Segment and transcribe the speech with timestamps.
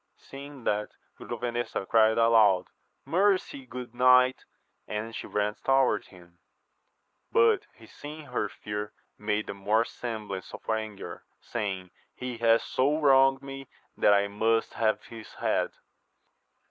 [0.17, 2.71] Seeing that, Grovenesa cried aloud,
[3.05, 4.45] mercy, good knight,
[4.87, 6.39] and she ran towards him;
[7.31, 11.91] but he seeing her fear, made the more semblance of anger, saying.
[12.15, 15.69] He hath so wronged me that I must have his head.